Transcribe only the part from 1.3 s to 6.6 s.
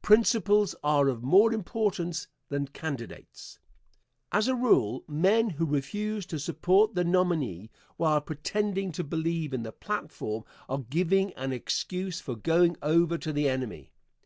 importance than candidates. As a rule, men who refuse to